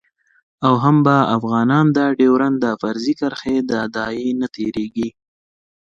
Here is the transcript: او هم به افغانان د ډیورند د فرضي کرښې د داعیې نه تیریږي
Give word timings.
او 0.65 0.73
هم 0.83 0.97
به 1.05 1.15
افغانان 1.35 1.85
د 1.97 1.99
ډیورند 2.19 2.57
د 2.63 2.65
فرضي 2.81 3.13
کرښې 3.19 3.57
د 3.71 3.73
داعیې 3.95 4.31
نه 4.41 4.47
تیریږي 4.55 5.09